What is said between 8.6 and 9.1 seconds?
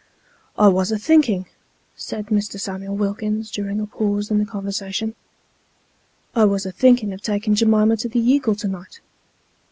night."